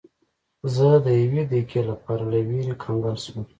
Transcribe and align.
زه 0.75 0.87
د 1.05 1.07
یوې 1.23 1.43
دقیقې 1.51 1.81
لپاره 1.89 2.23
له 2.31 2.39
ویرې 2.49 2.75
کنګل 2.83 3.15
شوم. 3.23 3.43